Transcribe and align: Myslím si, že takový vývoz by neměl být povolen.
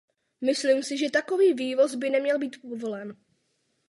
Myslím 0.41 0.83
si, 0.83 0.97
že 0.97 1.09
takový 1.11 1.53
vývoz 1.53 1.95
by 1.95 2.09
neměl 2.09 2.39
být 2.39 2.61
povolen. 2.61 3.15